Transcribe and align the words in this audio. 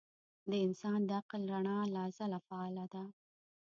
د 0.49 0.51
انسان 0.65 0.99
د 1.05 1.09
عقل 1.19 1.41
رڼا 1.51 1.79
له 1.93 1.99
ازله 2.07 2.39
فعاله 2.47 2.85
ده. 2.93 3.03